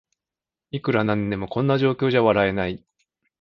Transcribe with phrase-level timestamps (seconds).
[0.71, 2.83] いくらなんでもこんな状況じゃ笑えない